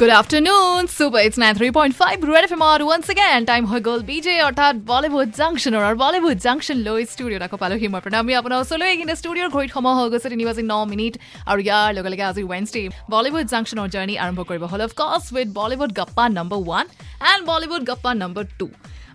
Good 0.00 0.12
afternoon 0.16 0.86
super 0.90 1.22
it's 1.26 1.38
nine 1.40 1.54
three 1.58 1.68
point 1.76 1.94
five 1.96 2.16
Red 2.28 2.44
F 2.46 2.52
এমত 2.56 2.80
once 2.84 3.06
again 3.14 3.40
time 3.50 3.62
হৈ 3.70 3.80
গ'ল 3.88 4.00
B 4.10 4.16
অৰ্থাৎ 4.44 4.74
Bollywood 4.90 5.28
junction 5.40 5.82
আৰু 5.88 5.96
Bollywood 6.04 6.38
junction 6.46 6.78
লৈ 6.86 7.00
ষ্টুডিঅ'ত 7.12 7.42
আকৌ 7.46 7.56
পালোহি 7.62 7.86
মই 7.94 8.00
প্ৰণামী 8.04 8.32
আপোনাৰ 8.40 8.58
ওচৰলৈ 8.62 8.88
এইখিনি 8.92 9.14
ষ্টুডিঅ'ৰ 9.20 9.48
ঘড়ীত 9.54 9.70
সময় 9.76 9.94
হৈ 9.98 10.06
গৈছে 10.12 10.28
তিনি 10.34 10.44
বাজি 10.48 10.62
ন 10.72 10.74
মিনিট 10.92 11.14
আৰু 11.50 11.60
ইয়াৰ 11.66 11.88
লগে 11.96 12.10
লগে 12.12 12.24
আজি 12.30 12.42
ৱেনছডে 12.52 12.82
বলিউড 13.12 13.46
জাংচনৰ 13.52 13.86
জাৰ্ণি 13.94 14.14
আৰম্ভ 14.24 14.40
কৰিব 14.50 14.62
হ'ল 14.70 14.80
of 14.86 14.92
course 15.00 15.24
with 15.34 15.48
Bollywood 15.58 15.90
Gappa 15.98 16.24
number 16.38 16.58
one 16.62 16.86
and 17.30 17.42
Bollywood 17.50 17.82
Gappa 17.90 18.10
number 18.22 18.44
two 18.60 18.66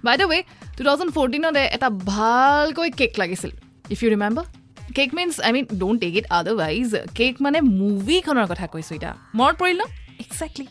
by 0.05 0.15
the 0.19 0.25
way 0.31 0.37
two 0.75 0.81
thousand 0.87 1.11
ফৰ্টিনতে 1.17 1.63
এটা 1.75 1.89
ভালকৈ 2.13 2.89
কেক 2.99 3.11
লাগিছিল 3.21 3.51
if 3.93 3.99
you 4.03 4.09
remember 4.15 4.45
Kick 4.97 5.09
means 5.17 5.33
I 5.47 5.51
mean 5.55 5.65
don't 5.81 5.97
take 6.03 6.13
it 6.19 6.25
otherwise 6.39 6.87
Kick 7.17 7.33
মানে 7.45 7.57
মুভিখনৰ 7.81 8.45
কথা 8.51 8.65
কৈছোঁ 8.73 8.95
এতিয়া। 8.97 9.13
মনত 9.39 9.55
পৰিল 9.61 9.75
ন? 9.81 9.83
এক্সেক্টলি 10.23 10.65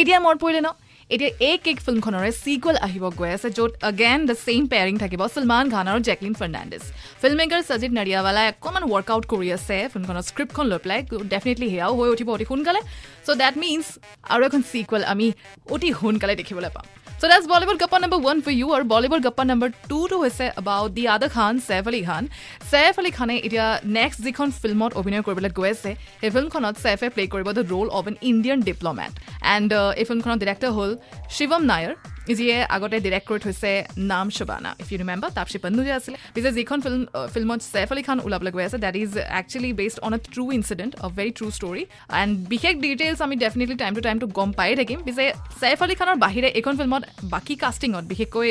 এতিয়া 0.00 0.18
মনত 0.24 0.38
পৰিলে 0.42 0.60
ন? 0.60 0.68
এতিয়া 1.14 1.30
এই 1.48 1.56
কেক 1.64 1.78
ফিল্মখনৰে 1.86 2.30
চিকুৱেল 2.44 2.76
আহিব 2.86 3.04
গৈ 3.18 3.30
আছে 3.36 3.48
য'ত 3.56 3.72
অগেন 3.88 4.18
দ্য 4.28 4.34
ছেইম 4.46 4.62
পেয়াৰিং 4.72 4.94
থাকিব 5.02 5.22
ছলমান 5.34 5.64
খান 5.74 5.86
আৰু 5.92 6.00
Jacqueline 6.08 6.34
Fernandez 6.40 6.82
film 7.20 7.36
maker 7.40 7.60
Sajid 7.68 7.92
নাৰিয়াৱালাই 7.98 8.46
অকণমান 8.52 8.84
ৱৰ্কআউট 8.92 9.24
কৰি 9.32 9.48
আছে 9.58 9.76
ফিল্মখনৰ 9.92 10.24
স্ক্ৰিপ্টখন 10.30 10.66
লৈ 10.72 10.78
পেলাই 10.84 11.00
ডেফিনেটলি 11.32 11.68
সেয়াও 11.74 11.92
হৈ 11.98 12.08
উঠিব 12.14 12.28
অতি 12.36 12.46
সোনকালে। 12.50 12.80
চ' 13.26 13.38
ডেট 13.42 13.54
মিনছ 13.62 13.86
আৰু 14.32 14.42
এখন 14.48 14.62
চিকুৱেল 14.70 15.02
আমি 15.12 15.26
অতি 15.74 15.88
সোনকালে 16.00 16.34
দেখিবলৈ 16.40 16.70
পাম। 16.76 16.86
So' 17.20 17.28
that's 17.30 17.46
Bollywood 17.52 17.78
Gappa 17.82 17.98
number 18.02 18.18
one 18.20 18.38
for 18.44 18.52
you 18.52 18.66
আৰু 18.76 18.84
বলিউড 18.92 19.22
গপ্পা 19.26 19.44
নম্বৰ 19.50 19.68
টুটো 19.90 20.16
হৈছে 20.22 20.46
about 20.60 20.90
the 20.96 21.04
other 21.14 21.30
Khan 21.36 21.52
Saif 21.68 21.84
Ali 21.90 22.00
Khan 22.08 22.24
Saif 22.70 22.94
Ali 23.00 23.10
খানে 23.18 23.36
এতিয়া 23.46 23.66
নেক্সট 23.96 24.18
যিখন 24.26 24.48
ফিল্মত 24.60 24.92
অভিনয় 25.00 25.22
কৰিবলৈ 25.26 25.50
গৈ 25.58 25.70
আছে 25.70 25.90
সেই 26.20 26.30
ফিল্মখনত 26.34 26.74
ছেফে 26.82 27.08
প্লে 27.14 27.24
কৰিব 27.32 27.48
the 27.56 27.64
role 27.72 27.88
of 27.98 28.04
an 28.10 28.16
Indian 28.30 28.58
diplomat 28.68 29.12
and 29.54 29.70
এই 30.00 30.04
ফিল্মখনৰ 30.08 30.38
ডিৰেক্টৰ 30.42 30.70
হ'ল 30.76 30.90
শিৱম 31.36 31.62
নায়াৰ 31.70 31.92
যিয়ে 32.38 32.56
আগতে 32.76 32.96
ডিৰেক্ট 33.06 33.26
কৰি 33.30 33.40
থৈছে 33.44 33.70
নাম 34.12 34.26
Shabana 34.36 34.70
if 34.82 34.88
you 34.92 34.98
remember 35.02 35.30
Taapsee 35.38 35.58
Pannu 35.64 35.82
যে 35.88 35.92
আছিলে। 35.98 36.16
পিছে 36.34 36.50
যিখন 36.58 36.78
ফিল্ম 36.84 37.02
ফিল্মত 37.34 37.60
ছেফ 37.72 37.88
আলী 37.94 38.02
খান 38.08 38.18
ওলাবলৈ 38.26 38.50
গৈ 38.56 38.64
আছে 38.68 38.78
that 38.84 38.94
is 39.02 39.12
actually 39.40 39.70
based 39.80 39.98
on 40.06 40.12
a 40.16 40.18
true 40.34 40.44
incident 40.58 40.92
a 41.04 41.06
very 41.18 41.30
true 41.38 41.46
story 41.58 41.82
and 42.20 42.32
বিশেষ 42.52 42.74
ডিটেইলছ 42.84 43.18
আমি 43.26 43.34
ডেফিনেটলি 43.44 43.76
টাইম 43.82 43.92
টু 43.96 44.02
টাইমটো 44.06 44.26
গম 44.38 44.50
পায়ে 44.58 44.74
থাকিম। 44.80 44.98
পিছে 45.06 45.24
ছেফ 45.60 45.78
আলী 45.84 45.94
খানৰ 46.00 46.16
বাহিৰে 46.24 46.48
এইখন 46.58 46.74
ফিল্মত 46.80 47.02
বাকী 47.34 47.54
কাষ্টিঙত 47.62 48.04
বিশেষকৈ 48.12 48.48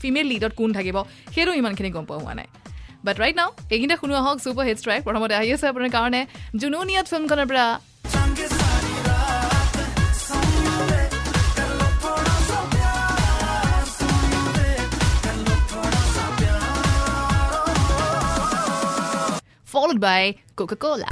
ফিমেল 0.00 0.26
লিডত 0.32 0.52
কোন 0.60 0.70
থাকিব 0.78 0.96
সেইটো 1.34 1.52
ইমানখিনি 1.60 1.90
গম 1.96 2.04
পোৱা 2.08 2.20
হোৱা 2.24 2.34
নাই। 2.40 2.48
বাট 3.06 3.16
ৰাইট 3.22 3.36
নাও 3.40 3.50
এইখিনিতে 3.72 3.96
শুনোৱা 4.00 4.20
হওক 4.26 4.38
ছুপাৰ 4.44 4.64
হিট 4.68 4.78
ষ্ট্ৰাইক 4.82 5.00
প্ৰথমতে 5.06 5.34
আহি 5.40 5.50
আছে 5.56 5.66
আপোনাৰ 5.72 5.90
কাৰণে। 5.96 6.20
জুনুনিয়াত 6.60 7.06
ফিল্মখনৰ 7.12 7.46
পৰা 7.50 7.64
followed 19.72 19.98
by 19.98 20.36
Coca-Cola. 20.54 21.06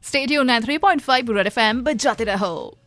Stay 0.00 0.26
tuned 0.26 0.50
at 0.50 0.62
3.5 0.62 1.34
Red 1.34 1.46
FM, 1.52 1.84
but 1.84 1.98
jate 1.98 2.26
raho. 2.26 2.83